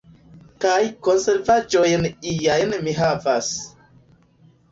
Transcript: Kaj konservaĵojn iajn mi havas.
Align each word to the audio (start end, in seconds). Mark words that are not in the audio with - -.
Kaj 0.63 0.79
konservaĵojn 1.07 2.07
iajn 2.31 2.73
mi 2.87 2.97
havas. 3.01 3.53